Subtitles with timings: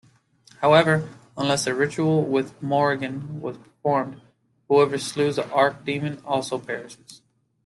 [0.61, 1.07] However,
[1.37, 4.19] unless the ritual with Morrigan was performed,
[4.67, 7.21] whoever slews the Archdemon also perishes.